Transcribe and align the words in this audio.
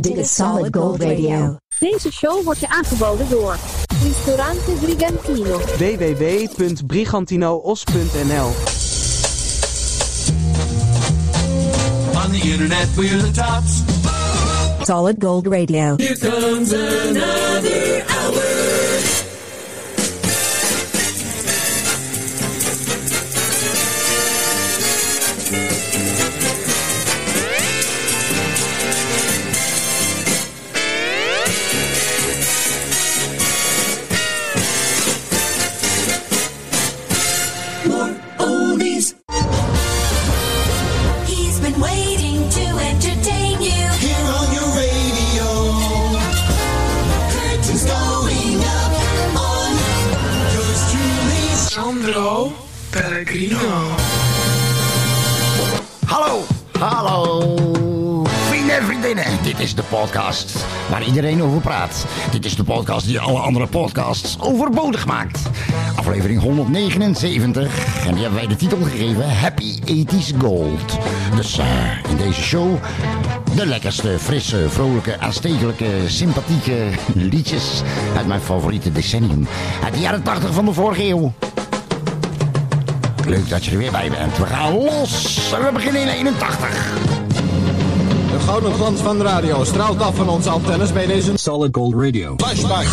Dit 0.00 0.16
is 0.16 0.34
Solid 0.34 0.76
Gold 0.76 1.02
Radio. 1.02 1.56
Deze 1.78 2.12
show 2.12 2.44
wordt 2.44 2.60
je 2.60 2.68
aangeboden 2.68 3.28
door 3.30 3.56
Ristorante 4.02 4.70
Brigantino. 4.80 5.58
www.brigantinoos.nl 5.58 8.46
On 12.24 12.30
the 12.30 12.40
internet 12.42 12.88
we're 12.96 13.18
the 13.18 13.30
tops. 13.30 13.82
Solid 14.86 15.16
Gold 15.18 15.46
Radio. 15.46 15.94
Here 15.96 16.18
comes 16.18 16.72
another 16.72 18.04
hour. 18.06 18.59
is 59.60 59.74
de 59.74 59.82
podcast 59.82 60.64
waar 60.90 61.04
iedereen 61.04 61.42
over 61.42 61.60
praat. 61.60 62.06
Dit 62.30 62.44
is 62.44 62.56
de 62.56 62.64
podcast 62.64 63.06
die 63.06 63.20
alle 63.20 63.38
andere 63.38 63.66
podcasts 63.66 64.40
overbodig 64.40 65.06
maakt. 65.06 65.40
Aflevering 65.96 66.40
179. 66.40 68.04
En 68.06 68.12
die 68.12 68.22
hebben 68.22 68.40
wij 68.40 68.48
de 68.48 68.56
titel 68.56 68.78
gegeven 68.82 69.38
Happy 69.38 69.78
80 70.04 70.40
Gold. 70.40 70.98
Dus 71.36 71.58
eh, 71.58 71.66
in 72.10 72.16
deze 72.16 72.42
show 72.42 72.76
de 73.54 73.66
lekkerste, 73.66 74.18
frisse, 74.18 74.66
vrolijke, 74.68 75.18
aanstekelijke, 75.18 75.86
sympathieke 76.06 76.88
liedjes 77.14 77.82
uit 78.16 78.26
mijn 78.26 78.40
favoriete 78.40 78.92
decennium. 78.92 79.46
Uit 79.84 79.94
de 79.94 80.00
jaren 80.00 80.22
80 80.22 80.54
van 80.54 80.64
de 80.64 80.72
vorige 80.72 81.04
eeuw. 81.04 81.32
Leuk 83.26 83.48
dat 83.48 83.64
je 83.64 83.70
er 83.70 83.78
weer 83.78 83.90
bij 83.90 84.10
bent. 84.10 84.38
We 84.38 84.46
gaan 84.46 84.72
los. 84.72 85.50
We 85.50 85.70
beginnen 85.72 86.02
in 86.02 86.08
81. 86.08 87.19
Gouden 88.44 88.72
glans 88.72 89.00
van 89.00 89.18
de 89.18 89.24
radio 89.24 89.64
straalt 89.64 90.00
af 90.02 90.14
van 90.16 90.28
onze 90.28 90.50
antennes 90.50 90.92
bij 90.92 91.06
deze 91.06 91.32
Solid 91.34 91.76
Gold 91.76 91.94
Radio. 91.94 92.34
Flashback. 92.36 92.86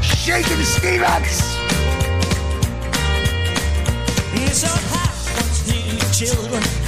Shaken 0.00 0.64
Stevens. 0.64 1.40
Here's 4.32 4.64
a 4.64 4.68
half 4.68 6.12
children. 6.12 6.81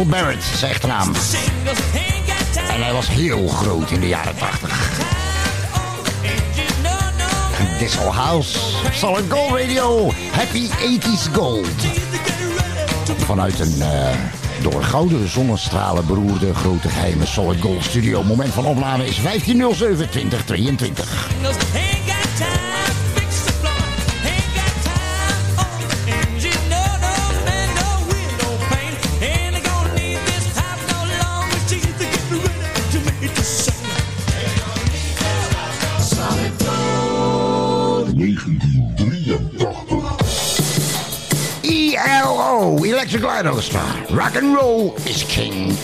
Michael 0.00 0.22
Barrett, 0.22 0.44
zijn 0.44 0.70
echte 0.70 0.86
naam. 0.86 1.12
En 2.70 2.82
hij 2.82 2.92
was 2.92 3.08
heel 3.08 3.48
groot 3.48 3.90
in 3.90 4.00
de 4.00 4.08
jaren 4.08 4.36
80. 4.36 5.00
This 7.78 7.94
House, 7.94 8.58
Solid 8.92 9.24
Gold 9.28 9.50
Radio, 9.50 10.10
Happy 10.30 10.68
80s 10.68 11.32
Gold. 11.32 11.66
Vanuit 13.18 13.60
een 13.60 13.74
uh, 13.78 14.08
door 14.62 14.82
gouden 14.82 15.28
zonnestralen 15.28 16.06
beroerde 16.06 16.54
grote 16.54 16.88
geheime 16.88 17.26
Solid 17.26 17.60
Gold 17.60 17.84
Studio. 17.84 18.22
Moment 18.22 18.52
van 18.52 18.64
opname 18.66 19.06
is 19.06 19.22
1507 19.22 20.10
2023. 20.10 21.89
glad 43.20 43.46
all 43.46 43.60
star. 43.60 44.06
Rock 44.10 44.34
and 44.36 44.54
roll 44.54 44.94
is 45.06 45.22
king. 45.24 45.76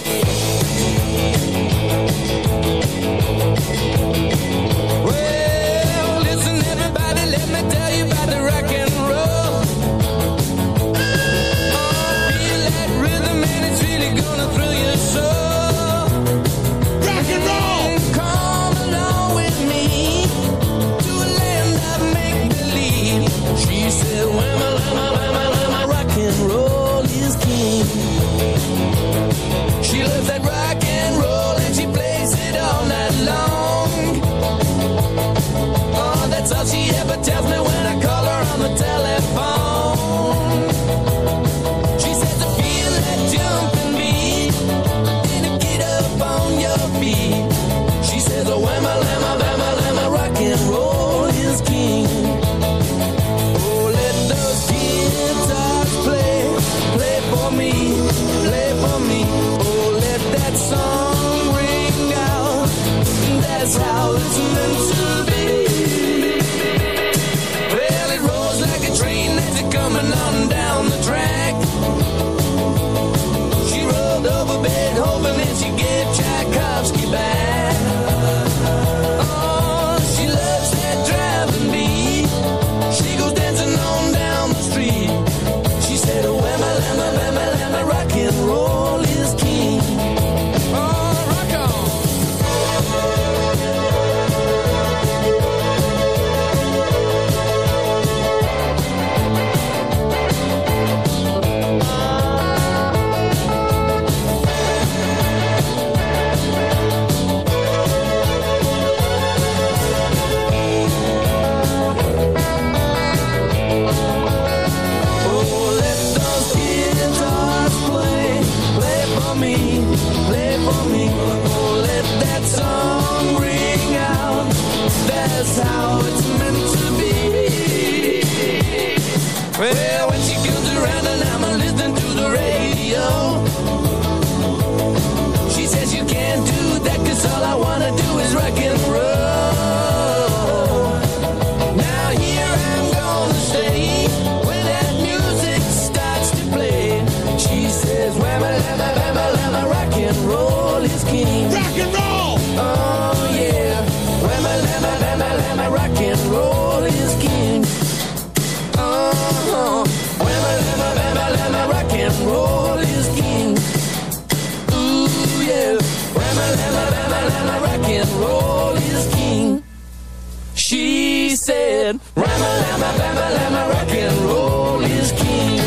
said, 171.86 172.00
Ramalama, 172.16 172.90
lama, 172.98 173.26
lama, 173.36 173.62
rock 173.72 173.94
and 173.94 174.18
roll 174.24 174.82
is 174.82 175.12
king. 175.12 175.60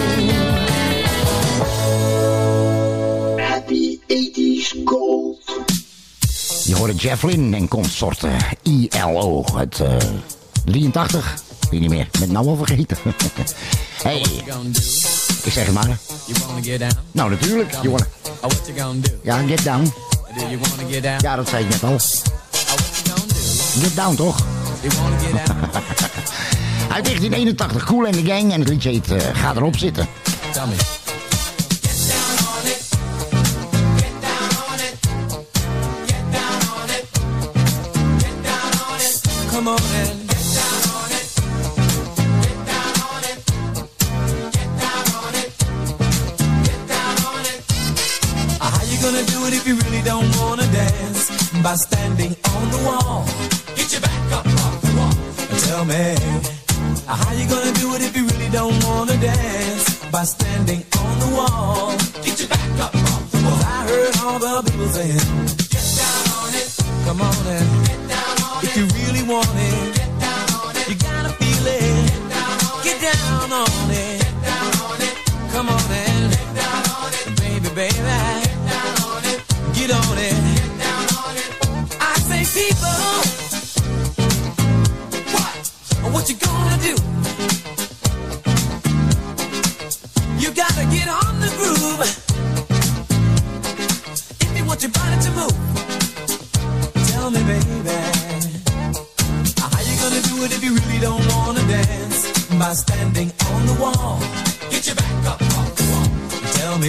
Happy 3.39 3.99
80s 4.07 4.83
gold. 4.85 5.43
Je 6.65 6.75
hoorde 6.75 6.93
Jeff 6.93 7.23
Lynne 7.23 7.55
en 7.55 7.67
consorten 7.67 8.31
ILO 8.63 9.45
uit 9.55 9.79
uh, 9.79 9.95
83. 10.65 11.33
Wie 11.69 11.79
niet 11.79 11.89
meer. 11.89 12.07
Met 12.19 12.31
nou 12.31 12.47
al 12.47 12.55
vergeten. 12.55 12.97
hey. 14.03 14.21
Ik 15.43 15.51
zeg 15.51 15.65
het 15.65 15.73
maar. 15.73 15.97
Nou, 17.11 17.29
natuurlijk. 17.29 17.71
You 17.71 17.89
wanna... 17.89 18.05
Ja, 19.23 19.41
get 19.47 19.63
down. 19.63 19.93
Ja, 21.19 21.35
dat 21.35 21.49
zei 21.49 21.63
ik 21.63 21.69
net 21.69 21.83
al. 21.83 21.99
Get 23.81 23.95
down, 23.95 24.15
toch? 24.15 24.58
Uit 26.95 27.05
1981, 27.05 27.83
Cool 27.83 28.05
and 28.05 28.13
the 28.13 28.25
Gang. 28.25 28.53
En 28.53 28.59
het 28.59 28.69
liedje 28.69 28.89
heet 28.89 29.11
uh, 29.11 29.17
Ga 29.33 29.53
erop 29.55 29.77
zitten. 29.77 30.07
it 30.49 30.85
Come 39.51 39.69
on 39.69 40.27
gonna 49.01 49.23
do 49.25 49.45
it 49.45 49.53
if 49.53 49.65
you 49.65 49.75
really 49.75 50.01
don't 50.01 50.29
wanna 50.37 50.67
dance 50.71 51.29
by 51.63 51.75
standing 51.75 52.35
on 52.53 52.69
the 52.69 52.77
wall. 52.85 53.25
Get 53.75 53.91
your 53.93 54.01
back 54.01 54.45
up. 54.45 54.58
Tell 55.69 55.85
me, 55.85 56.15
how 57.05 57.31
you 57.33 57.47
gonna 57.47 57.71
do 57.73 57.93
it 57.93 58.01
if 58.01 58.17
you 58.17 58.25
really 58.25 58.49
don't 58.49 58.73
wanna 58.85 59.15
dance? 59.21 60.03
By 60.09 60.23
standing 60.23 60.83
on 60.97 61.19
the 61.19 61.29
wall. 61.37 61.95
Get 62.25 62.39
your 62.39 62.49
back 62.49 62.79
up 62.85 62.95
off 62.95 63.29
the 63.29 63.37
wall. 63.37 63.61
I 63.77 63.85
heard 63.85 64.17
all 64.17 64.39
the 64.39 64.71
people 64.71 64.87
saying, 64.87 65.21
Get 65.69 65.85
down 66.01 66.25
on 66.41 66.49
it. 66.57 66.69
Come 67.05 67.21
on 67.21 67.47
and 67.53 67.85
get 67.85 68.01
down 68.09 68.35
on 68.49 68.63
if 68.63 68.77
it. 68.77 68.77
If 68.77 68.77
you 68.77 68.85
really 68.97 69.23
want 69.31 69.47
it. 69.53 69.95
Get 69.95 70.08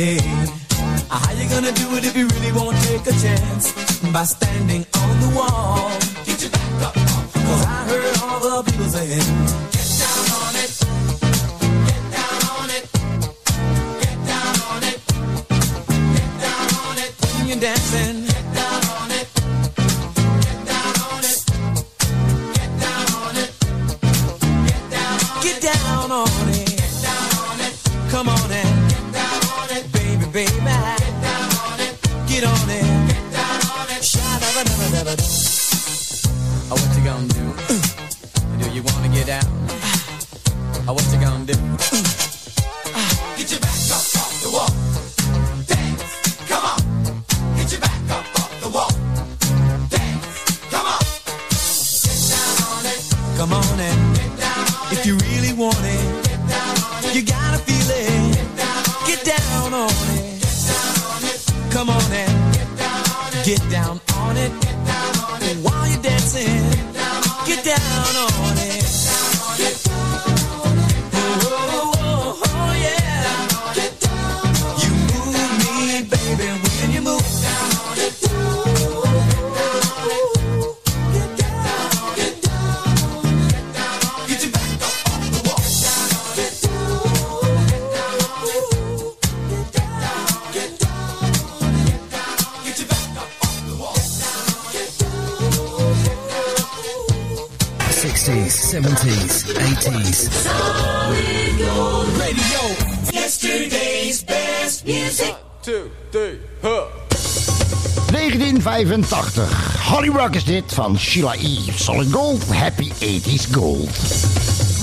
way. 0.01 0.19
How 1.09 1.33
you 1.33 1.49
gonna 1.49 1.73
do 1.73 1.97
it 1.97 2.05
if 2.05 2.17
you 2.17 2.27
really 2.29 2.53
won't 2.53 2.77
take 2.85 3.07
a 3.07 3.15
chance? 3.25 3.73
By 4.13 4.25
standing 4.25 4.87
on 5.03 5.21
the 5.21 5.31
wall. 5.37 5.91
Get 6.25 6.43
your 6.43 6.51
back 6.51 6.83
up. 6.83 6.95
Cause 7.47 7.65
I 7.67 7.79
heard 7.91 8.17
all 8.23 8.41
the 8.41 8.71
people 8.71 8.89
saying, 8.97 9.29
get 9.75 9.89
down 10.03 10.27
on 10.45 10.55
it. 10.65 10.73
Get 11.89 12.03
down 12.17 12.41
on 12.57 12.69
it. 12.77 12.85
Get 14.03 14.19
down 14.31 14.57
on 14.73 14.83
it. 14.91 14.99
Get 16.17 16.31
down 16.45 16.69
on 16.87 16.97
it. 17.05 17.13
When 17.37 17.49
you're 17.49 17.61
dancing. 17.61 18.20
Rock 110.21 110.35
is 110.35 110.45
dit 110.45 110.75
van 110.75 110.99
Sheila 110.99 111.35
E. 111.35 111.59
Solid 111.75 112.13
Gold. 112.13 112.45
Happy 112.53 112.93
80s 112.93 113.51
Gold. 113.51 113.89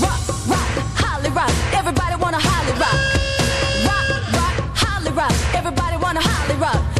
Rock, 0.00 0.36
rock, 0.46 0.68
holly 0.94 1.30
rock. 1.30 1.50
Everybody 1.72 2.16
wanna 2.20 2.38
holly 2.40 2.78
rock. 2.78 2.98
Rock, 3.84 4.32
rock, 4.32 4.76
holly 4.76 5.10
rock. 5.12 5.32
Everybody 5.54 5.96
wanna 6.00 6.20
holly 6.20 6.58
rock. 6.58 6.97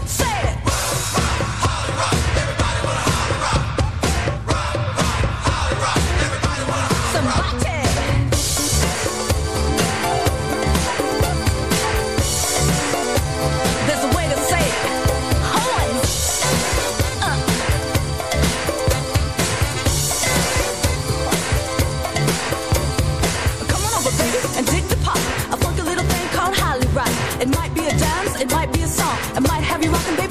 It 29.80 29.82
might 29.82 29.92
have 29.92 30.08
you 30.08 30.10
rocking, 30.10 30.16
baby, 30.16 30.27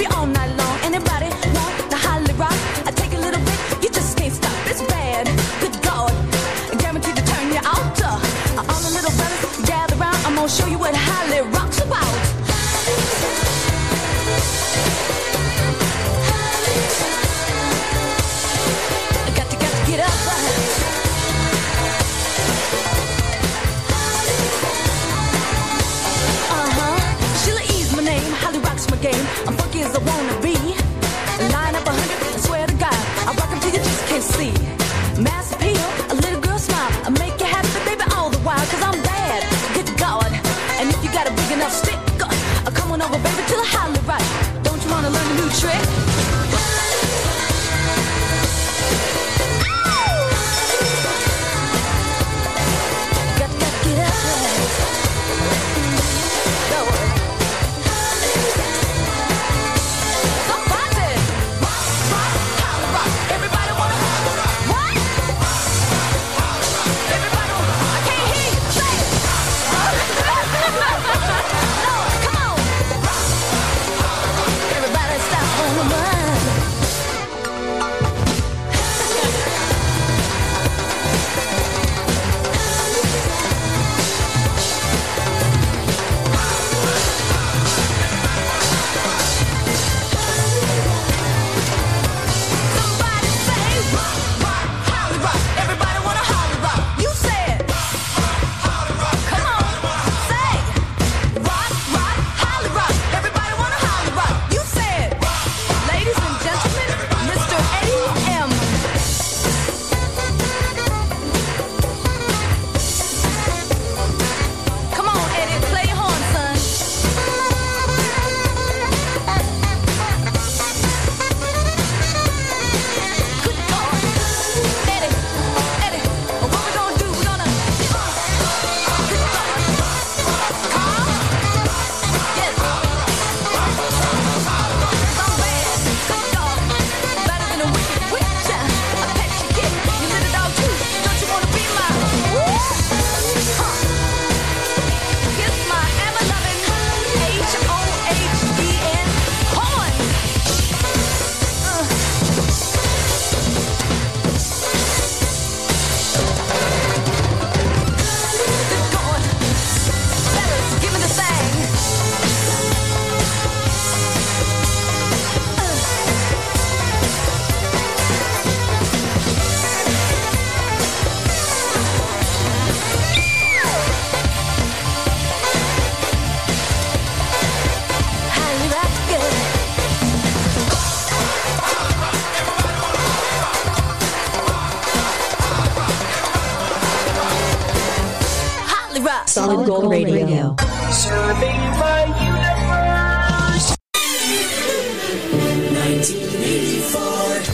Holly 188.97 189.05
rock. 189.05 189.27
Solid 189.27 189.65
Gold 189.67 189.91
Radio. 189.91 190.55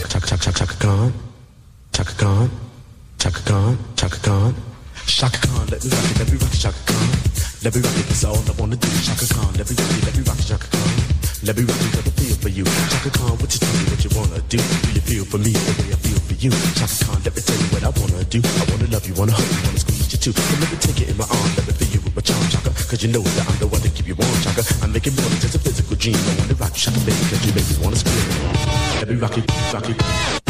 Chaka 0.08 0.26
Chaka 0.26 0.52
Chaka 0.52 0.74
Khan, 0.76 1.12
Chaka 1.92 2.12
Khan, 2.14 2.50
Chaka 3.18 3.40
Khan, 3.42 3.78
Chaka 3.96 4.18
Khan, 4.20 4.54
Chaka 5.06 5.38
Khan. 5.46 5.66
Let 5.68 5.84
me 5.84 5.90
rock 5.90 6.10
it, 6.10 6.18
let 6.18 6.32
me 6.32 6.38
rock 6.38 6.54
it, 6.54 6.58
Chaka 6.58 6.78
Khan. 6.86 7.08
Let 7.62 7.74
me 7.74 7.80
rock 7.82 7.96
it, 7.98 8.06
that's 8.08 8.24
all 8.24 8.36
I 8.36 8.52
wanna 8.58 8.76
do. 8.76 8.88
Chaka 9.02 9.26
Khan, 9.34 9.54
let 9.54 9.68
me 9.68 9.76
rock 9.76 9.90
it, 9.90 10.04
let 10.04 10.16
me 10.16 10.22
rock 10.22 10.38
it, 10.38 10.46
Chaka 10.46 10.66
Khan. 10.68 11.13
Let 11.44 11.58
me 11.58 11.64
it, 11.64 11.92
got 11.92 12.08
a 12.08 12.12
feel 12.16 12.36
for 12.40 12.48
you. 12.48 12.64
Chaka 12.64 13.10
Khan, 13.20 13.36
what 13.36 13.52
you 13.52 13.60
tell 13.60 13.76
me, 13.76 13.84
what 13.92 14.00
you 14.00 14.08
wanna 14.16 14.40
do? 14.48 14.56
Do 14.56 14.88
you 14.96 15.04
feel 15.04 15.24
for 15.28 15.36
me 15.36 15.52
the 15.52 15.72
way 15.76 15.92
I 15.92 15.98
feel 16.00 16.16
for 16.24 16.32
you? 16.40 16.48
Chaka 16.72 17.04
Khan, 17.04 17.20
let 17.20 17.36
me 17.36 17.42
tell 17.44 17.60
you 17.60 17.68
what 17.68 17.84
I 17.84 17.92
wanna 18.00 18.24
do. 18.32 18.40
I 18.40 18.64
wanna 18.72 18.88
love 18.88 19.04
you, 19.04 19.12
wanna 19.12 19.36
hug 19.36 19.44
you, 19.44 19.60
wanna 19.68 19.76
squeeze 19.76 20.08
you 20.08 20.16
too. 20.16 20.32
So 20.32 20.40
let 20.56 20.72
me 20.72 20.78
take 20.80 21.04
it 21.04 21.12
in 21.12 21.16
my 21.20 21.28
arms, 21.28 21.52
let 21.60 21.68
me 21.68 21.76
feel 21.76 21.92
you 21.92 22.00
with 22.00 22.16
my 22.16 22.24
charm, 22.24 22.40
Chaka. 22.48 22.72
Cause 22.88 23.04
you 23.04 23.12
know 23.12 23.20
that 23.20 23.44
I'm 23.44 23.58
the 23.60 23.68
one 23.68 23.84
to 23.84 23.90
keep 23.92 24.08
you 24.08 24.16
warm, 24.16 24.40
Chaka. 24.40 24.64
I 24.80 24.88
make 24.88 25.04
it 25.04 25.12
more 25.20 25.28
than 25.28 25.40
just 25.44 25.52
a 25.52 25.60
physical 25.60 25.96
dream. 26.00 26.16
I 26.16 26.32
wanna 26.40 26.56
rock 26.56 26.72
you, 26.80 26.88
Chaka, 26.88 27.00
baby, 27.04 27.24
cause 27.28 27.44
you 27.44 27.52
make 27.52 27.68
me 27.68 27.76
wanna 27.76 28.00
scream. 28.00 28.24
Let 29.04 29.08
me 29.12 29.16
rock 29.20 29.36
it, 29.36 29.44
rock 29.68 29.84
it. 29.92 30.43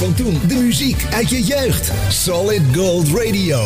Van 0.00 0.14
toen. 0.14 0.40
De 0.48 0.54
muziek 0.54 1.06
uit 1.12 1.28
je 1.30 1.42
jeugd. 1.42 1.92
Solid 2.08 2.62
Gold 2.74 3.08
Radio. 3.08 3.60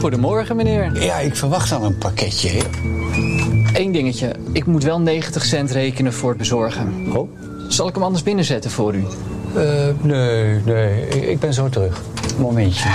Goedemorgen, 0.00 0.56
meneer. 0.56 1.02
Ja, 1.02 1.18
ik 1.18 1.36
verwacht 1.36 1.72
al 1.72 1.84
een 1.84 1.98
pakketje. 1.98 2.48
hè. 2.48 2.62
Eén 3.72 3.92
dingetje. 3.92 4.34
Ik 4.52 4.66
moet 4.66 4.82
wel 4.82 5.00
90 5.00 5.44
cent 5.44 5.70
rekenen 5.70 6.12
voor 6.12 6.28
het 6.28 6.38
bezorgen. 6.38 7.06
Oh? 7.16 7.28
Zal 7.68 7.88
ik 7.88 7.94
hem 7.94 8.02
anders 8.02 8.22
binnenzetten 8.22 8.70
voor 8.70 8.94
u? 8.94 9.04
Eh, 9.54 9.62
nee, 10.00 10.60
nee, 10.64 11.08
ik, 11.08 11.22
ik 11.22 11.38
ben 11.40 11.54
zo 11.54 11.68
terug. 11.68 12.00
Momentje. 12.38 12.88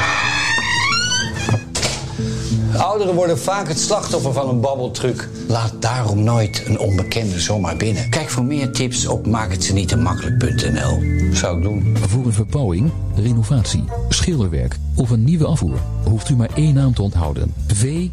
Ouderen 2.93 3.15
worden 3.15 3.39
vaak 3.39 3.67
het 3.67 3.79
slachtoffer 3.79 4.33
van 4.33 4.49
een 4.49 4.59
babbeltruc. 4.59 5.29
Laat 5.47 5.73
daarom 5.79 6.23
nooit 6.23 6.63
een 6.65 6.79
onbekende 6.79 7.39
zomaar 7.39 7.77
binnen. 7.77 8.09
Kijk 8.09 8.29
voor 8.29 8.43
meer 8.43 8.71
tips 8.71 9.07
op 9.07 9.27
maakhetzenietenmakkelijk.nl. 9.27 10.99
Zou 11.35 11.57
ik 11.57 11.63
doen. 11.63 11.97
Voor 12.07 12.25
een 12.25 12.33
verbouwing, 12.33 12.91
renovatie, 13.15 13.83
schilderwerk 14.09 14.77
of 14.95 15.09
een 15.09 15.23
nieuwe 15.23 15.45
afvoer 15.45 15.77
hoeft 16.09 16.29
u 16.29 16.35
maar 16.35 16.49
één 16.55 16.73
naam 16.73 16.93
te 16.93 17.01
onthouden. 17.01 17.53
VRBK. 17.67 18.11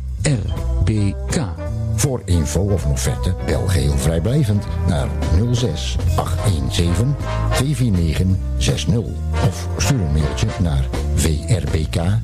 Voor 2.00 2.22
info 2.24 2.60
of 2.60 2.86
offerte 2.86 3.34
bel 3.46 3.66
geheel 3.66 3.98
vrijblijvend 3.98 4.66
naar 4.86 5.08
06 5.52 5.96
817 6.16 7.14
249 7.54 8.26
60 8.56 8.98
of 9.46 9.68
stuur 9.76 10.00
een 10.00 10.12
mailtje 10.12 10.46
naar 10.62 10.88
vrbk@gmail.com. 11.14 12.18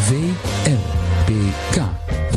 VRBK. 0.00 1.82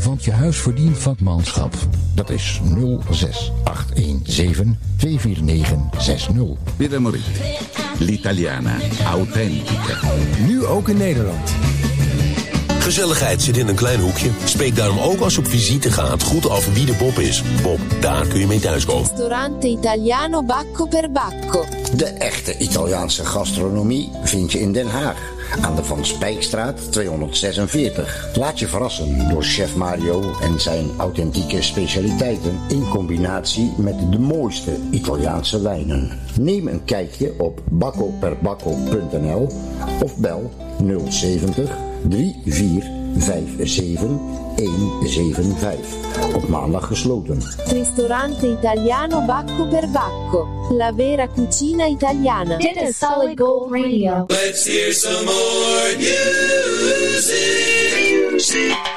Want 0.03 0.23
je 0.23 0.32
huis 0.32 0.58
verdient 0.58 0.97
vakmanschap. 0.97 1.73
Dat 2.13 2.30
is 2.30 2.62
06 3.10 3.51
817 3.63 4.77
249 4.95 6.03
60. 6.03 6.36
Villa 6.77 6.99
Morire. 6.99 7.32
L'italiana 7.99 8.75
autentica. 9.06 9.99
Nu 10.47 10.65
ook 10.65 10.89
in 10.89 10.97
Nederland. 10.97 11.66
Gezelligheid 12.88 13.41
zit 13.41 13.58
in 13.58 13.67
een 13.67 13.76
klein 13.76 14.00
hoekje. 14.00 14.30
Spreek 14.43 14.76
daarom 14.76 15.00
ook 15.00 15.19
als 15.19 15.34
je 15.34 15.39
op 15.39 15.47
visite 15.47 15.91
gaat 15.91 16.23
goed 16.23 16.50
af 16.50 16.73
wie 16.73 16.86
de 16.86 16.93
Bob 16.93 17.19
is. 17.19 17.43
Bob, 17.62 17.80
daar 18.02 18.28
kun 18.28 18.39
je 18.39 18.47
mee 18.47 18.60
thuiskomen. 18.60 19.10
Ristorante 19.10 19.67
Italiano 19.67 20.43
Bacco 20.43 20.86
per 20.86 21.12
Bacco. 21.12 21.65
De 21.95 22.06
echte 22.06 22.58
Italiaanse 22.58 23.26
gastronomie 23.26 24.10
vind 24.23 24.52
je 24.52 24.60
in 24.60 24.71
Den 24.71 24.88
Haag. 24.88 25.17
Aan 25.62 25.76
de 25.76 25.84
Van 25.84 26.06
Spijkstraat 26.06 26.91
246. 26.91 28.28
Laat 28.36 28.60
je 28.60 28.67
verrassen 28.67 29.30
door 29.30 29.43
chef 29.43 29.76
Mario 29.76 30.36
en 30.41 30.60
zijn 30.60 30.89
authentieke 30.97 31.62
specialiteiten 31.62 32.60
in 32.67 32.89
combinatie 32.89 33.73
met 33.78 34.12
de 34.12 34.19
mooiste 34.19 34.78
Italiaanse 34.91 35.62
wijnen. 35.62 36.19
Neem 36.39 36.67
een 36.67 36.84
kijkje 36.86 37.34
op 37.38 37.62
baccoperbacco.nl 37.69 39.47
of 40.04 40.17
bel 40.17 40.52
070 41.10 41.87
3457 42.10 44.10
175. 44.56 46.36
Op 46.36 46.48
maandag 46.48 46.88
gesloten. 46.88 47.41
Ristorante 47.65 48.48
Italiano 48.48 49.22
Bacco 49.22 49.67
per 49.67 49.89
Bacco. 49.89 50.48
La 50.72 50.93
vera 50.93 51.28
cucina 51.28 51.86
italiana. 51.86 52.58
Dit 52.58 52.82
is 52.82 52.98
Solid 52.98 53.38
Gold 53.38 53.72
Radio. 53.72 54.26
Let's 54.28 54.65
hear 54.65 54.93
some 54.93 55.26
more 55.26 55.96
music. 55.98 57.78
gold. 58.38 58.96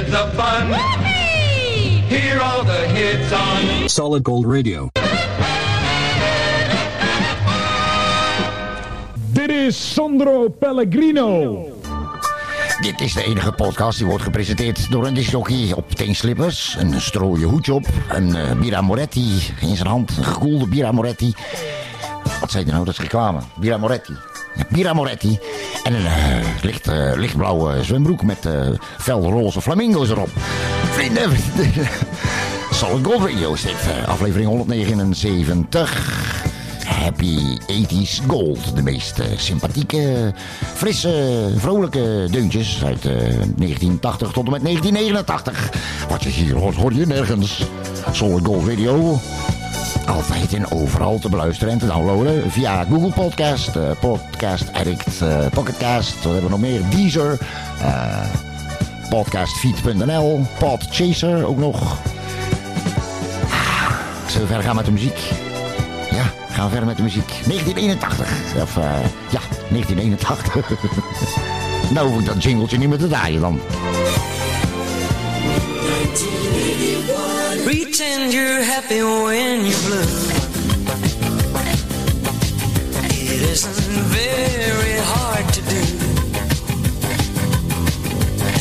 With 0.00 0.10
the 0.10 0.28
fun. 0.34 0.72
Hear 2.08 2.40
all 2.40 2.64
the 2.64 2.86
hits 2.94 3.32
on 3.32 3.88
Solid 3.88 4.26
Gold 4.26 4.46
Radio. 4.46 4.88
Dit 9.32 9.50
is 9.50 9.92
Sandro 9.92 10.48
Pellegrino. 10.48 11.64
Dit 12.80 13.00
is 13.00 13.12
de 13.12 13.24
enige 13.24 13.52
podcast 13.52 13.98
die 13.98 14.06
wordt 14.06 14.22
gepresenteerd 14.22 14.90
door 14.90 15.06
een 15.06 15.14
disjockey 15.14 15.72
op 15.76 15.90
teenslippers, 15.90 16.76
een 16.78 17.00
strooien 17.00 17.48
hoedje 17.48 17.74
op, 17.74 17.86
een 18.08 18.34
eh, 18.36 18.52
Bira 18.52 18.80
Moretti 18.80 19.40
in 19.60 19.76
zijn 19.76 19.88
hand, 19.88 20.16
een 20.16 20.24
gekoelde 20.24 20.68
Bira 20.68 20.92
Moretti. 20.92 21.34
Wat 22.40 22.50
zei 22.50 22.64
je 22.64 22.72
nou? 22.72 22.84
Dat 22.84 22.94
is 22.94 23.00
reclame. 23.00 23.40
Bira 23.56 23.76
Moretti. 23.76 24.29
Ja, 24.54 24.64
Bira 24.68 24.92
Moretti. 24.92 25.38
En 25.84 25.94
een 25.94 26.06
eh, 26.06 26.62
licht, 26.62 26.88
eh, 26.88 27.12
lichtblauwe 27.16 27.84
zwembroek 27.84 28.22
met 28.22 28.46
eh 28.46 28.68
felroze 28.98 29.60
flamingo's 29.60 30.10
erop. 30.10 30.30
Vrienden, 30.92 31.30
vrienden. 31.30 31.88
Solid 32.80 33.06
Gold 33.06 33.28
eh, 33.64 34.08
aflevering 34.08 34.48
179. 34.48 36.38
Happy 36.84 37.58
80s 37.66 38.26
Gold. 38.26 38.76
De 38.76 38.82
meest 38.82 39.20
sympathieke, 39.36 40.34
frisse, 40.74 41.48
vrolijke 41.56 42.28
deuntjes 42.30 42.84
uit 42.84 43.04
eh, 43.04 43.12
1980 43.12 44.32
tot 44.32 44.44
en 44.44 44.50
met 44.50 44.62
1989. 44.62 45.70
Wat 46.08 46.22
je 46.22 46.28
hier 46.28 46.54
hoort, 46.54 46.76
hoor 46.76 46.92
je 46.92 47.06
nergens. 47.06 47.62
Solid 48.12 48.44
Gold 48.44 48.68
Radio. 48.68 49.18
Altijd 50.10 50.52
en 50.52 50.70
overal 50.70 51.18
te 51.18 51.28
beluisteren 51.28 51.72
en 51.72 51.78
te 51.78 51.86
downloaden 51.86 52.50
via 52.50 52.84
Google 52.84 53.12
Podcast, 53.12 53.76
eh, 53.76 53.90
Podcast 54.00 54.72
Addict, 54.72 55.20
eh, 55.20 55.46
Pocketcast. 55.46 56.14
Wat 56.14 56.32
hebben 56.32 56.42
we 56.42 56.48
nog 56.48 56.60
meer? 56.60 56.80
Deezer, 56.90 57.38
eh, 57.80 58.24
podcastfeed.nl, 59.10 60.46
Podchaser 60.58 61.46
ook 61.46 61.58
nog. 61.58 61.98
Ah, 63.50 63.90
Zullen 64.26 64.40
we 64.40 64.46
verder 64.46 64.62
gaan 64.62 64.76
met 64.76 64.84
de 64.84 64.90
muziek? 64.90 65.18
Ja, 66.10 66.24
gaan 66.50 66.64
we 66.64 66.70
verder 66.70 66.86
met 66.86 66.96
de 66.96 67.02
muziek. 67.02 67.28
1981. 67.44 68.28
Of 68.62 68.74
ja, 69.30 69.40
1981. 69.68 70.70
nou 71.94 72.08
hoef 72.08 72.20
ik 72.20 72.26
dat 72.26 72.42
jingletje 72.42 72.78
niet 72.78 72.88
meer 72.88 72.98
te 72.98 73.08
draaien 73.08 73.40
dan. 73.40 73.60
Pretend 77.64 78.32
you're 78.32 78.62
happy 78.62 79.02
when 79.02 79.66
you're 79.66 79.78
blue. 79.86 80.10
It 83.32 83.42
isn't 83.52 84.04
very 84.18 84.96
hard 85.12 85.46
to 85.54 85.60
do. 85.62 85.82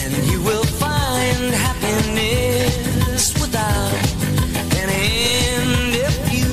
And 0.04 0.14
you 0.32 0.42
will 0.44 0.66
find 0.66 1.54
happiness 1.54 3.34
without 3.40 3.94
an 4.82 4.90
end 4.90 5.96
if 5.96 6.16
you 6.34 6.50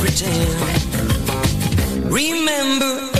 pretend. 0.00 0.60
Remember, 2.12 3.11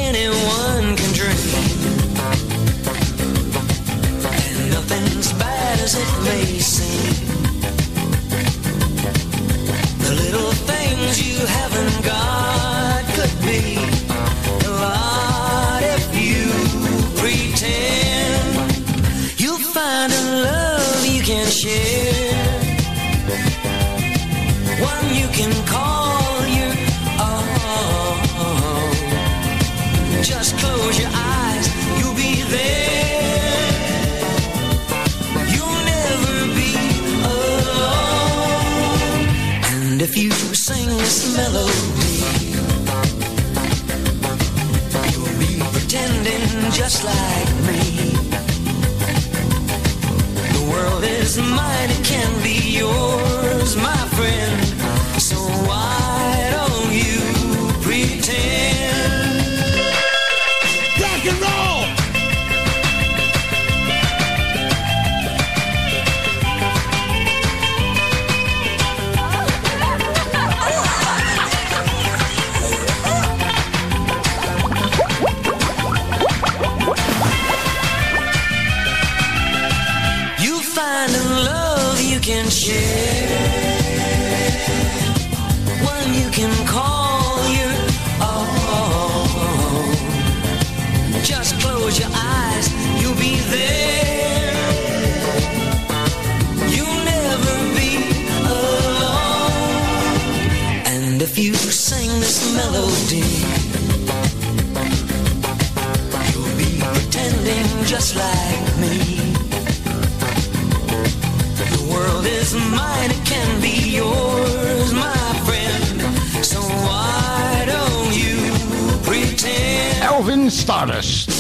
Stardust. 120.51 121.31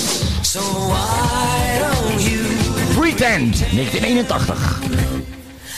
So 0.44 0.60
why 0.60 1.78
don't 1.80 2.20
you 2.20 2.42
Pretend, 2.94 3.54
1981. 3.72 4.56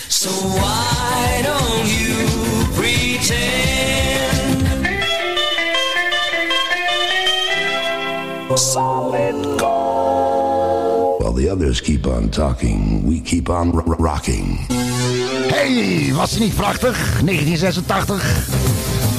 So 0.08 0.30
why 0.30 1.42
don't 1.44 1.86
you 1.86 2.26
pretend? 2.74 3.38
Solid 8.58 9.58
gold. 9.58 11.22
While 11.22 11.32
the 11.32 11.48
others 11.48 11.80
keep 11.80 12.06
on 12.06 12.30
talking, 12.30 13.04
we 13.06 13.20
keep 13.20 13.48
on 13.50 13.70
rocking. 13.70 14.66
Hey, 15.50 16.12
was 16.14 16.30
het 16.30 16.40
niet 16.40 16.54
prachtig? 16.54 17.22
1986. 17.22 18.64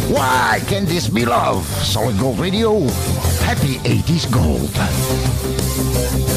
Why 0.09 0.59
can't 0.65 0.87
this 0.87 1.09
be 1.09 1.25
love? 1.25 1.65
Solid 1.83 2.17
Gold 2.19 2.39
Radio. 2.39 2.87
Happy 3.45 3.77
80s 3.85 4.25
Gold. 4.31 6.34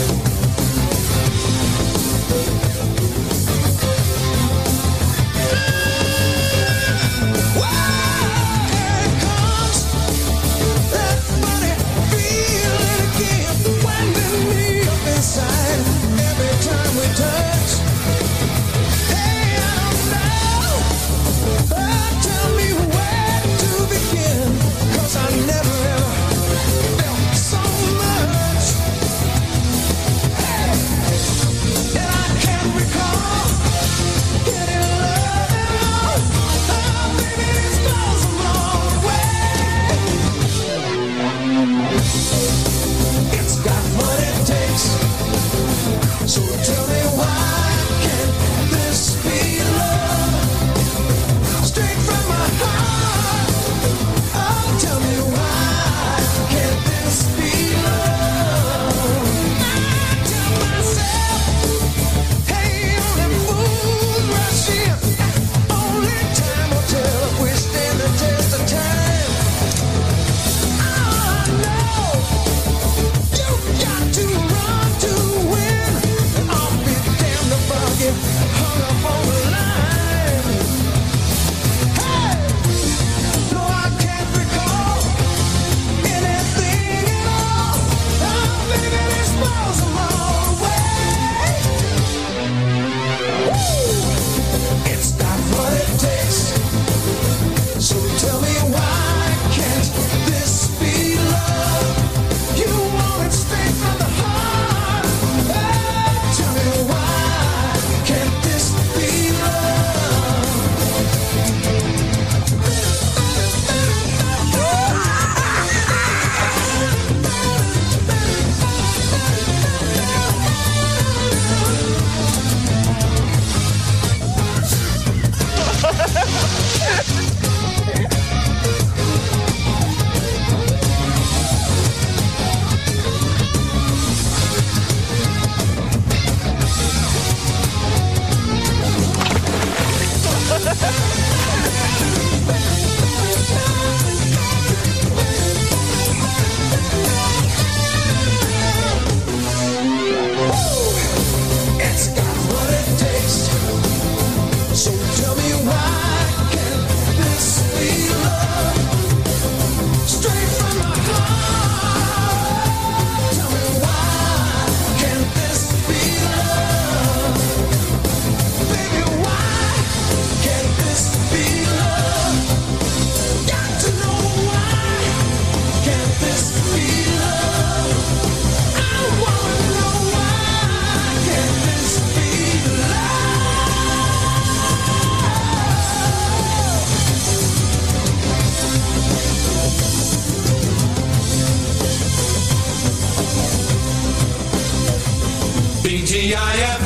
TGIF. 196.18 196.80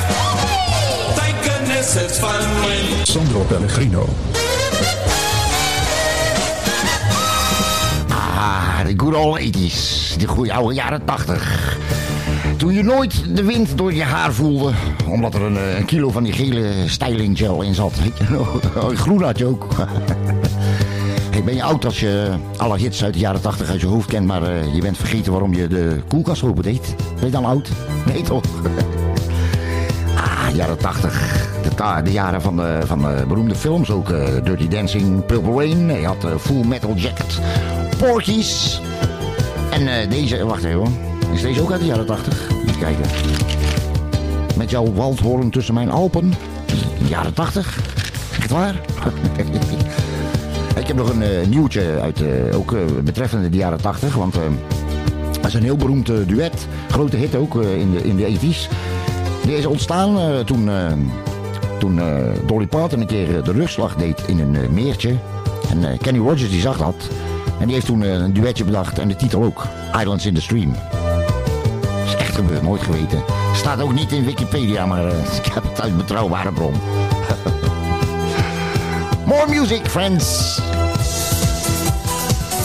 Thank 1.14 1.36
goodness 1.42 1.96
it's 1.96 2.18
fun 2.18 2.44
when 2.64 3.06
Sandro 3.06 3.40
Pellegrino. 3.44 4.06
Ah, 8.08 8.84
de 8.86 8.94
good 8.96 9.14
old 9.14 9.38
80s. 9.38 10.16
De 10.18 10.26
goede 10.26 10.52
oude 10.52 10.74
jaren 10.74 11.04
80. 11.04 11.78
Toen 12.56 12.72
je 12.72 12.82
nooit 12.82 13.36
de 13.36 13.44
wind 13.44 13.78
door 13.78 13.94
je 13.94 14.02
haar 14.02 14.32
voelde. 14.32 14.72
Omdat 15.08 15.34
er 15.34 15.42
een, 15.42 15.56
eh, 15.56 15.78
een 15.78 15.84
kilo 15.84 16.10
van 16.10 16.22
die 16.22 16.32
gele 16.32 16.72
styling 16.86 17.38
gel 17.38 17.62
in 17.62 17.74
zat. 17.74 17.92
Weet 18.02 18.18
je 18.18 18.34
nog? 18.34 18.60
Oh, 18.84 18.96
Groen 18.96 19.22
had 19.22 19.38
je 19.38 19.46
ook. 19.46 19.66
Ik 21.36 21.44
ben 21.44 21.54
je 21.54 21.62
oud 21.62 21.84
als 21.84 22.00
je 22.00 22.30
alle 22.56 22.78
hits 22.78 23.04
uit 23.04 23.12
de 23.12 23.20
jaren 23.20 23.40
80 23.40 23.70
uit 23.70 23.80
je 23.80 23.86
hoofd 23.86 24.08
kent. 24.08 24.26
Maar 24.26 24.42
eh, 24.42 24.74
je 24.74 24.80
bent 24.80 24.96
vergeten 24.96 25.32
waarom 25.32 25.54
je 25.54 25.68
de 25.68 26.02
koelkast 26.08 26.42
open 26.42 26.62
deed. 26.62 26.94
Ben 27.14 27.24
je 27.24 27.30
dan 27.30 27.44
oud? 27.44 27.68
Nee 28.06 28.22
toch? 28.22 28.44
Jaren 30.54 30.78
80. 30.78 31.50
De, 32.04 32.12
jaren 32.12 32.42
van 32.42 32.56
de, 32.56 32.78
van 32.84 32.98
de 32.98 33.24
beroemde 33.28 33.54
films 33.54 33.90
ook. 33.90 34.10
eh, 34.10 34.26
Dirty 34.44 34.68
Dancing, 34.68 35.26
Purple 35.26 35.52
Rain. 35.52 36.00
Je 36.00 36.06
had 36.06 36.24
eh, 36.24 36.30
Full 36.38 36.64
Metal 36.64 36.94
Jacket. 36.94 37.40
Porky's. 37.98 38.80
En 39.70 40.00
eh, 40.00 40.10
deze, 40.10 40.44
wacht 40.44 40.64
even 40.64 40.78
hoor. 40.78 40.88
Is 41.32 41.40
deze 41.40 41.62
ook 41.62 41.70
uit 41.70 41.80
de 41.80 41.86
jaren 41.86 42.06
80? 42.06 42.48
Even 42.66 42.78
kijken. 42.78 43.04
Met 44.56 44.70
jouw 44.70 44.92
waldhoorn 44.92 45.50
tussen 45.50 45.74
mijn 45.74 45.90
Alpen. 45.90 46.34
Jaren 47.08 47.34
80? 47.34 47.78
Echt 48.38 48.50
waar? 48.50 48.74
Ik 50.80 50.86
heb 50.86 50.96
nog 50.96 51.10
een 51.10 51.48
nieuwtje 51.50 52.00
uit, 52.00 52.22
ook 52.54 52.74
betreffende 53.04 53.48
de 53.48 53.56
jaren 53.56 53.80
80. 53.80 54.14
Want 54.14 54.34
dat 55.32 55.46
is 55.46 55.54
een 55.54 55.62
heel 55.62 55.76
beroemd 55.76 56.06
duet. 56.06 56.66
Grote 56.90 57.16
hit 57.16 57.34
ook 57.34 57.54
in, 57.62 57.90
de, 57.90 58.02
in 58.02 58.16
de 58.16 58.38
80s. 58.38 58.68
Die 59.42 59.56
is 59.56 59.66
ontstaan 59.66 60.18
eh, 60.18 60.38
toen, 60.38 60.68
eh, 60.68 60.92
toen 61.78 61.98
eh, 61.98 62.06
Dolly 62.46 62.66
Parton 62.66 63.00
een 63.00 63.06
keer 63.06 63.42
de 63.42 63.52
rugslag 63.52 63.94
deed 63.94 64.22
in 64.26 64.38
een 64.38 64.74
meertje. 64.74 65.16
En 65.70 65.98
Kenny 65.98 66.18
Rogers 66.18 66.50
die 66.50 66.60
zag 66.60 66.76
dat. 66.76 66.94
En 67.58 67.66
die 67.66 67.74
heeft 67.74 67.86
toen 67.86 68.00
een 68.00 68.32
duetje 68.32 68.64
bedacht 68.64 68.98
en 68.98 69.08
de 69.08 69.16
titel 69.16 69.42
ook. 69.42 69.66
Islands 69.98 70.26
in 70.26 70.34
the 70.34 70.40
Stream. 70.40 70.74
is 72.06 72.14
echt 72.14 72.34
gebeurd, 72.34 72.62
nooit 72.62 72.82
geweten. 72.82 73.22
Staat 73.54 73.80
ook 73.80 73.92
niet 73.92 74.12
in 74.12 74.24
Wikipedia, 74.24 74.86
maar 74.86 75.06
ik 75.44 75.52
heb 75.52 75.62
het 75.62 75.80
uit 75.80 75.96
betrouwbare 75.96 76.52
bron. 76.52 76.74
More 79.24 79.48
music, 79.48 79.86
friends. 79.86 80.60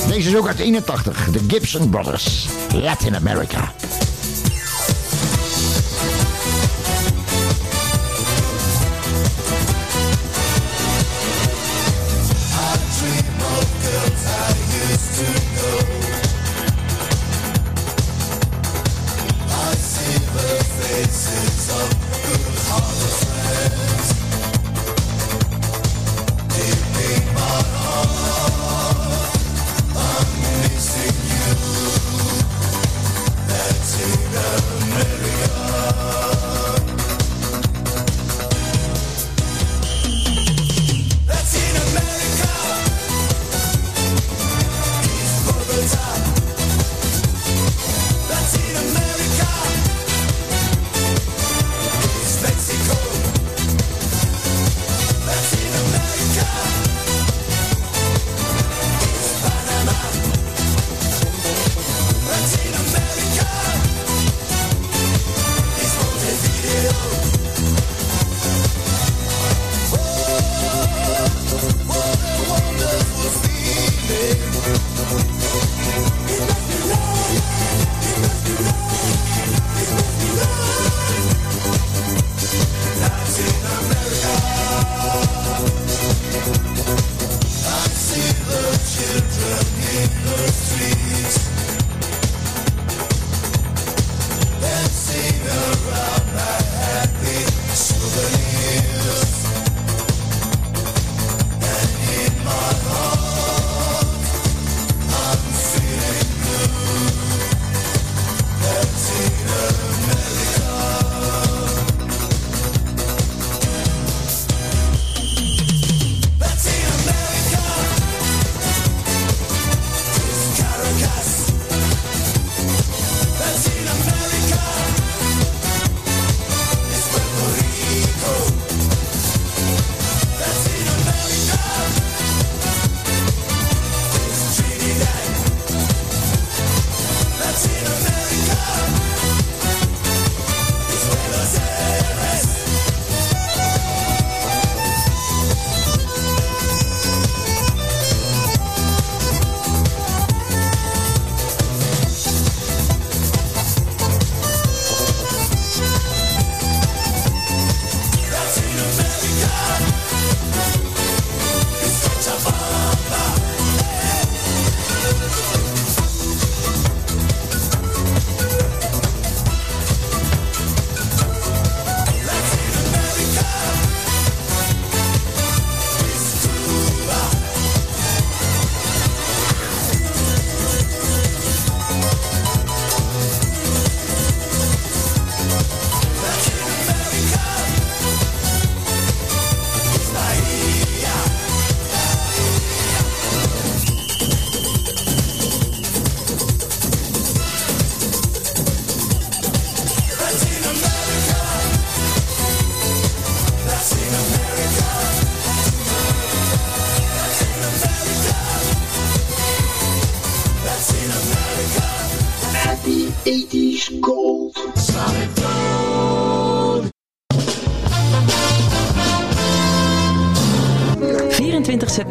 Deze 0.08 0.30
is 0.30 0.36
ook 0.36 0.48
uit 0.48 0.60
81. 0.60 1.30
De 1.32 1.40
Gibson 1.48 1.90
Brothers. 1.90 2.48
Latin 2.74 3.16
America. 3.16 3.72
Happy 20.98 21.12
80s 21.12 21.97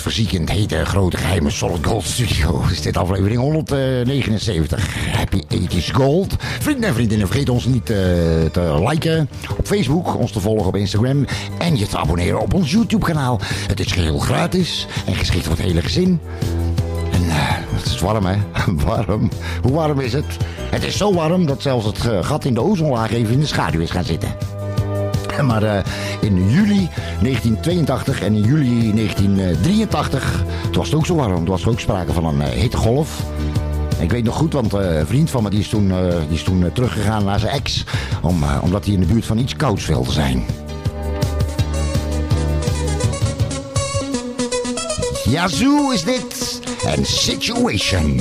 Bloedverziekend 0.02 0.50
hete 0.50 0.84
grote 0.84 1.16
geheime 1.16 1.50
Solid 1.50 1.86
Gold 1.86 2.04
studio 2.04 2.64
is 2.70 2.80
dit 2.80 2.96
aflevering 2.96 3.40
179. 3.40 4.96
Happy 5.10 5.42
80s 5.54 5.92
Gold. 5.92 6.34
Vrienden 6.38 6.88
en 6.88 6.94
vriendinnen, 6.94 7.26
vergeet 7.26 7.48
ons 7.48 7.64
niet 7.64 7.90
eh, 7.90 7.96
te 8.52 8.84
liken 8.88 9.28
op 9.58 9.66
Facebook, 9.66 10.16
ons 10.16 10.32
te 10.32 10.40
volgen 10.40 10.66
op 10.66 10.76
Instagram 10.76 11.24
en 11.58 11.78
je 11.78 11.86
te 11.86 11.98
abonneren 11.98 12.40
op 12.40 12.54
ons 12.54 12.70
YouTube 12.70 13.04
kanaal. 13.04 13.40
Het 13.66 13.80
is 13.80 13.92
geheel 13.92 14.18
gratis 14.18 14.86
en 15.06 15.14
geschikt 15.14 15.44
voor 15.44 15.56
het 15.56 15.64
hele 15.64 15.82
gezin. 15.82 16.20
En 17.12 17.28
eh, 17.28 17.36
het 17.70 17.86
is 17.86 18.00
warm 18.00 18.26
hè, 18.26 18.36
warm. 18.86 19.30
Hoe 19.62 19.72
warm 19.72 20.00
is 20.00 20.12
het? 20.12 20.36
Het 20.70 20.84
is 20.84 20.96
zo 20.96 21.14
warm 21.14 21.46
dat 21.46 21.62
zelfs 21.62 21.86
het 21.86 22.06
eh, 22.06 22.24
gat 22.24 22.44
in 22.44 22.54
de 22.54 22.62
ozonlaag 22.62 23.12
even 23.12 23.32
in 23.32 23.40
de 23.40 23.46
schaduw 23.46 23.80
is 23.80 23.90
gaan 23.90 24.04
zitten. 24.04 24.41
Maar 25.40 25.62
eh, 25.62 25.84
in 26.20 26.50
juli 26.50 26.88
1982 27.20 28.22
en 28.22 28.34
in 28.34 28.42
juli 28.42 28.92
1983, 28.94 30.44
toen 30.62 30.72
was 30.72 30.86
het 30.86 30.94
ook 30.96 31.06
zo 31.06 31.14
warm. 31.14 31.34
Toen 31.34 31.44
was 31.44 31.66
ook 31.66 31.80
sprake 31.80 32.12
van 32.12 32.24
een 32.24 32.40
uh, 32.40 32.46
hittegolf. 32.46 33.22
Ik 33.98 34.10
weet 34.10 34.24
nog 34.24 34.36
goed, 34.36 34.52
want 34.52 34.74
uh, 34.74 34.98
een 34.98 35.06
vriend 35.06 35.30
van 35.30 35.42
me 35.42 35.50
die 35.50 35.60
is 35.60 35.68
toen, 35.68 35.88
die 36.28 36.36
is 36.36 36.42
toen 36.42 36.70
teruggegaan 36.72 37.24
naar 37.24 37.38
zijn 37.38 37.52
ex. 37.52 37.84
Om, 38.22 38.44
omdat 38.62 38.84
hij 38.84 38.94
in 38.94 39.00
de 39.00 39.06
buurt 39.06 39.24
van 39.24 39.38
iets 39.38 39.56
kouds 39.56 39.86
wilde 39.86 40.12
zijn. 40.12 40.44
Yazoo 45.24 45.90
is 45.90 46.04
dit. 46.04 46.60
En 46.84 47.04
Situation. 47.04 48.20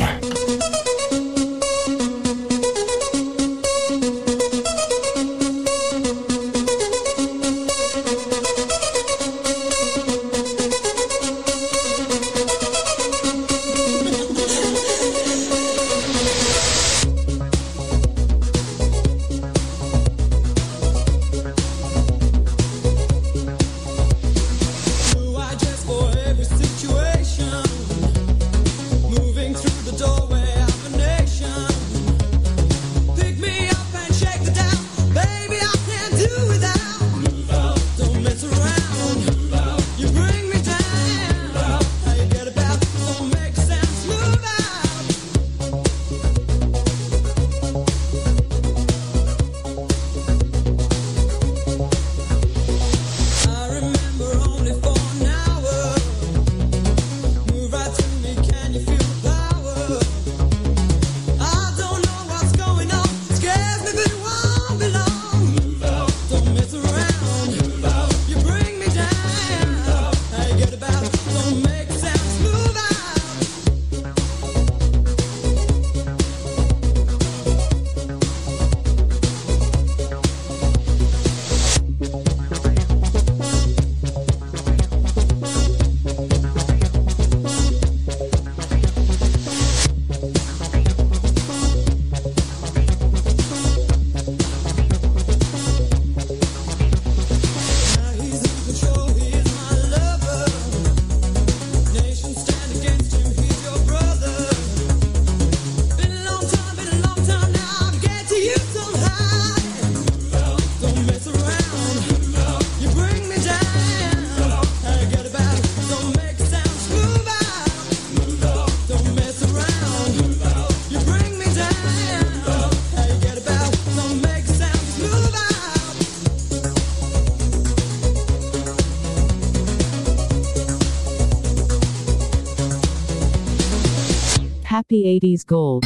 Happy 134.91 135.19
80s 135.19 135.45
Gold. 135.45 135.85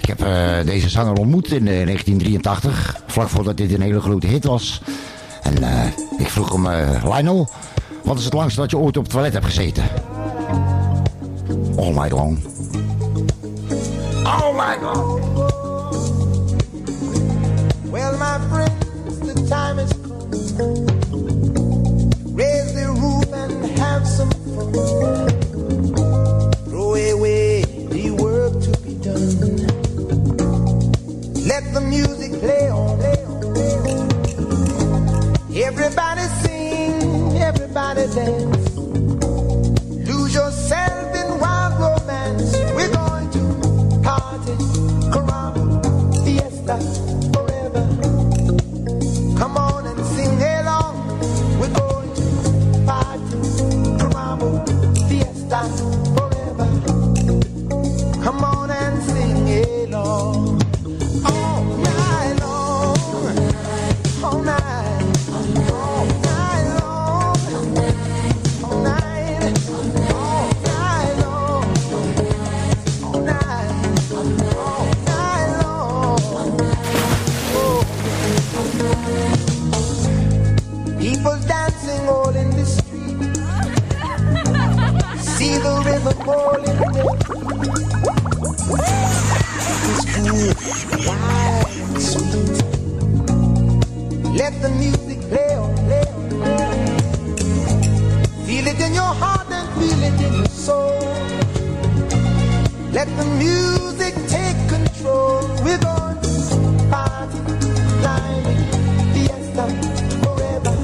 Ik 0.00 0.08
heb 0.08 0.20
uh, 0.20 0.64
deze 0.64 0.88
zanger 0.88 1.18
ontmoet 1.18 1.52
in 1.52 1.66
uh, 1.66 1.84
1983, 1.84 3.02
vlak 3.06 3.28
voordat 3.28 3.56
dit 3.56 3.72
een 3.72 3.80
hele 3.80 4.00
grote 4.00 4.26
hit 4.26 4.44
was. 4.44 4.82
En 5.42 5.62
uh, 5.62 5.86
ik 6.18 6.28
vroeg 6.28 6.52
hem, 6.52 6.66
Lionel, 7.12 7.48
wat 8.04 8.18
is 8.18 8.24
het 8.24 8.32
langste 8.32 8.60
dat 8.60 8.70
je 8.70 8.78
ooit 8.78 8.96
op 8.96 9.02
het 9.02 9.12
toilet 9.12 9.32
hebt 9.32 9.44
gezeten? 9.44 9.84
All 11.76 11.92
night 11.92 12.10
long. 12.10 12.38
Let 94.50 94.62
the 94.62 94.70
music 94.70 95.20
play 95.28 95.54
on, 95.56 95.74
play 95.76 96.04
on, 96.08 96.28
play 96.30 96.64
on. 96.64 96.96
Feel 98.46 98.66
it 98.66 98.80
in 98.80 98.94
your 98.94 99.12
heart 99.20 99.46
and 99.50 99.68
feel 99.76 100.02
it 100.02 100.18
in 100.26 100.32
your 100.36 100.46
soul. 100.46 100.98
Let 102.90 103.08
the 103.18 103.26
music 103.36 104.14
take 104.26 104.56
control. 104.70 105.42
We're 105.62 105.76
going 105.76 106.18
to 106.22 106.30
party, 106.88 107.40
climbing, 108.00 108.64
fiesta 109.12 109.68
forever. 110.22 110.74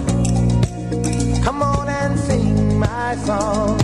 Come 1.43 1.63
on 1.63 1.89
and 1.89 2.21
sing 2.21 2.79
my 2.79 3.17
song. 3.25 3.84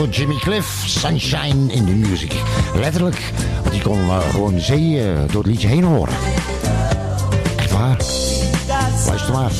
voor 0.00 0.08
Jimmy 0.08 0.36
Cliff, 0.36 0.82
Sunshine 0.86 1.72
in 1.72 1.84
the 1.84 1.92
Music. 1.92 2.32
Letterlijk, 2.74 3.32
want 3.60 3.70
die 3.70 3.82
kon 3.82 3.98
eh, 3.98 4.18
gewoon 4.30 4.60
zee 4.60 5.00
eh, 5.00 5.18
door 5.26 5.42
het 5.42 5.46
liedje 5.46 5.68
heen 5.68 5.84
horen. 5.84 6.14
Echt 7.56 7.70
waar. 7.70 7.96
Luister 9.06 9.32
maar. 9.32 9.52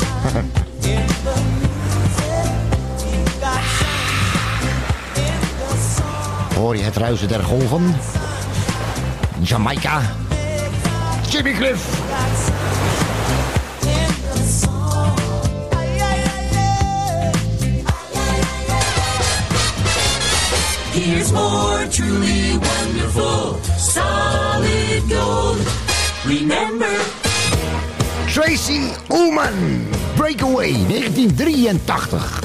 Hoor 6.58 6.76
je 6.76 6.82
het 6.82 6.96
ruizen 6.96 7.28
der 7.28 7.42
golven? 7.42 7.94
Jamaica. 9.42 10.02
Jimmy 11.30 11.52
Cliff. 11.52 12.00
years 21.10 21.32
more. 21.32 21.84
Truly 21.86 22.56
wonderful, 22.58 23.54
solid 23.78 25.08
gold. 25.08 25.58
Remember. 26.24 26.94
Tracy 28.28 28.92
Ullman, 29.10 29.90
Breakaway, 30.16 30.72
1983. 30.72 32.39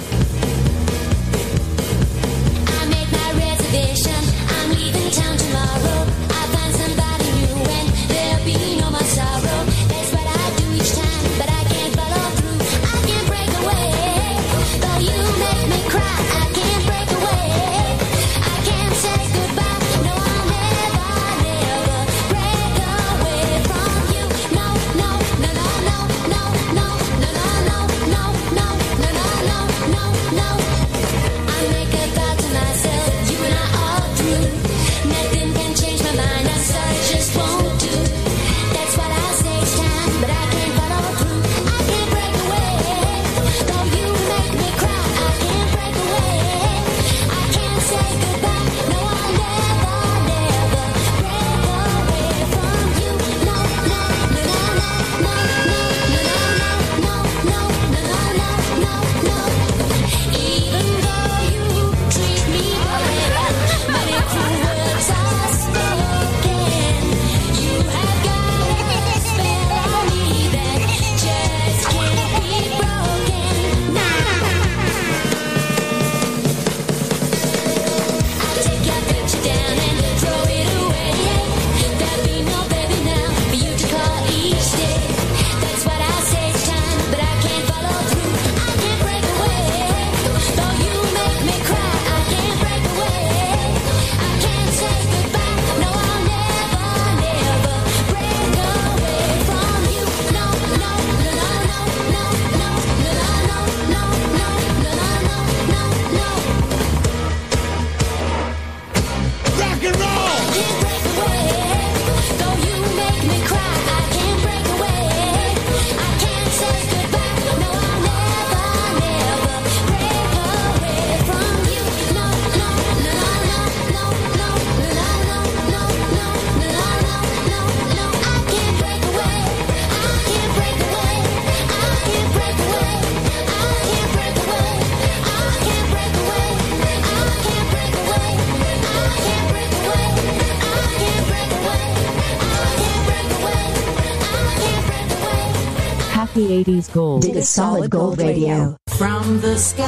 80s 146.64 146.92
Gold. 146.92 147.22
Dit 147.22 147.36
is 147.36 147.54
Solid 147.54 147.94
Gold 147.94 148.22
Radio. 148.22 148.76
From 148.92 149.40
the 149.40 149.58
skies 149.58 149.86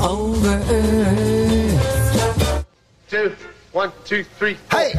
over 0.00 0.60
earth. 0.70 2.66
Two, 3.06 3.30
one, 3.70 3.90
two, 4.02 4.24
three. 4.38 4.56
Hey! 4.66 4.94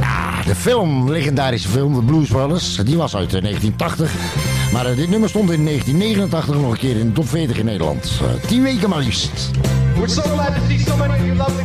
Ja, 0.00 0.42
de 0.42 0.54
film, 0.54 1.10
legendarische 1.10 1.68
film, 1.68 1.94
The 1.94 2.02
Blues 2.02 2.28
Brothers, 2.28 2.76
die 2.76 2.96
was 2.96 3.16
uit 3.16 3.34
eh, 3.34 3.42
1980. 3.42 4.14
Maar 4.72 4.86
eh, 4.86 4.96
dit 4.96 5.10
nummer 5.10 5.28
stond 5.28 5.50
in 5.50 5.64
1989 5.64 6.60
nog 6.60 6.70
een 6.70 6.78
keer 6.78 6.96
in 6.96 7.06
de 7.06 7.12
top 7.12 7.28
40 7.28 7.58
in 7.58 7.64
Nederland. 7.64 8.12
Eh, 8.22 8.48
tien 8.48 8.62
weken 8.62 8.88
maar 8.88 8.98
liefst. 8.98 9.50
We're 9.94 10.08
so 10.08 10.22
glad 10.22 10.54
to 10.54 10.60
see 10.68 10.78
so 10.78 10.96
many 10.96 11.12
of 11.12 11.20
you 11.20 11.36
lovely 11.36 11.61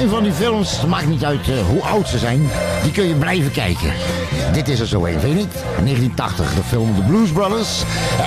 zijn 0.00 0.12
van 0.12 0.22
die 0.22 0.32
films, 0.32 0.80
het 0.80 0.88
maakt 0.88 1.06
niet 1.06 1.24
uit 1.24 1.48
eh, 1.48 1.66
hoe 1.66 1.82
oud 1.82 2.08
ze 2.08 2.18
zijn, 2.18 2.48
die 2.82 2.92
kun 2.92 3.04
je 3.04 3.14
blijven 3.14 3.52
kijken. 3.52 3.92
Dit 4.52 4.68
is 4.68 4.80
er 4.80 4.86
zo 4.86 5.04
een, 5.04 5.20
vind 5.20 5.32
je 5.32 5.38
niet? 5.38 5.52
1980, 5.52 6.54
de 6.54 6.62
film 6.62 6.94
The 6.94 7.02
Blues 7.02 7.30
Brothers. 7.30 7.82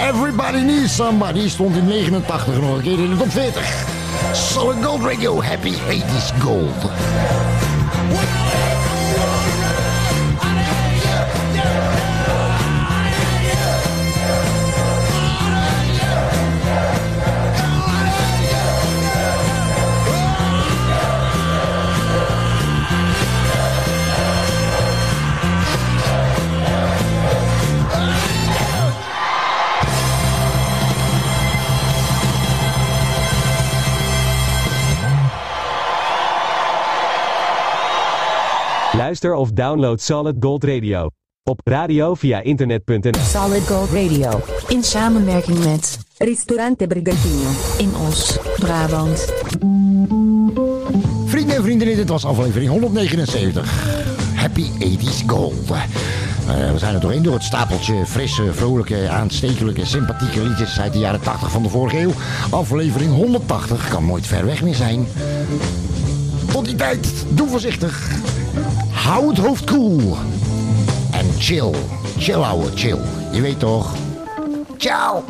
Everybody 0.10 0.58
Needs 0.58 0.96
Somebody 0.96 1.50
stond 1.50 1.76
in 1.76 1.88
89 1.88 2.62
nog 2.62 2.76
een 2.76 2.82
keer 2.82 3.00
in 3.00 3.10
de 3.10 3.18
top 3.18 3.32
40. 3.32 3.86
Solid 4.34 4.86
Gold 4.86 5.04
Radio, 5.04 5.44
Happy 5.44 5.74
80s 5.74 6.42
Gold. 6.42 6.92
Luister 39.14 39.36
of 39.36 39.52
download 39.52 40.02
Solid 40.02 40.36
Gold 40.40 40.64
Radio. 40.64 41.10
Op 41.44 41.62
radio 41.64 42.14
via 42.14 42.42
internet.nl. 42.42 43.20
Solid 43.20 43.68
Gold 43.68 43.90
Radio. 43.90 44.42
In 44.68 44.84
samenwerking 44.84 45.64
met 45.64 46.00
Ristorante 46.18 46.88
Brigantino. 46.88 47.50
In 47.78 47.92
Os, 48.08 48.38
Brabant. 48.60 49.34
Vrienden 51.26 51.56
en 51.56 51.64
vriendinnen, 51.64 51.96
dit 51.96 52.10
was 52.10 52.26
aflevering 52.26 52.70
179. 52.70 54.36
Happy 54.36 54.66
80s 54.80 55.26
Gold. 55.28 55.72
Eh, 55.72 56.72
we 56.72 56.78
zijn 56.78 56.94
er 56.94 57.02
doorheen 57.02 57.24
door 57.24 57.34
het 57.34 57.44
stapeltje 57.44 58.06
frisse, 58.06 58.54
vrolijke, 58.54 59.10
aanstekelijke, 59.10 59.86
sympathieke 59.86 60.42
liedjes 60.42 60.80
uit 60.80 60.94
de 60.94 61.00
jaren 61.00 61.22
80 61.22 61.52
van 61.52 61.64
de 61.64 61.70
vorige 61.70 62.00
eeuw. 62.00 62.14
Aflevering 62.50 63.12
180 63.12 63.90
kan 63.90 64.06
nooit 64.06 64.28
ver 64.28 64.46
weg 64.46 64.64
meer 64.64 64.76
zijn. 64.76 65.08
Tot 66.52 66.66
die 66.66 66.76
tijd, 66.76 67.26
doe 67.30 67.48
voorzichtig. 67.48 68.12
Hou 69.04 69.28
het 69.28 69.38
hoofd 69.38 69.66
koel. 69.66 70.18
En 71.12 71.26
chill. 71.38 71.72
Chill, 72.18 72.42
ouwe, 72.42 72.66
chill. 72.76 73.00
Je 73.32 73.42
weet 73.42 73.60
toch? 73.60 73.94
Ciao. 74.78 75.24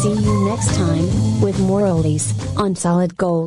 See 0.00 0.14
you 0.14 0.50
next 0.50 0.74
time 0.74 1.40
with 1.40 1.58
more 1.58 1.86
oldies 1.86 2.32
on 2.56 2.76
Solid 2.76 3.12
Gold. 3.16 3.38